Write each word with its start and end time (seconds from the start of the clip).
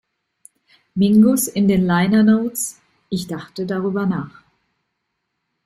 Mingus 0.97 1.47
in 1.47 1.67
den 1.67 1.85
Liner 1.85 2.23
Notes: 2.23 2.81
"Ich 3.11 3.27
dachte 3.27 3.67
darüber 3.67 4.07
nach. 4.07 4.43